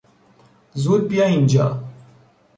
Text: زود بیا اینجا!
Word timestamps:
زود 0.73 1.07
بیا 1.07 1.25
اینجا! 1.25 1.83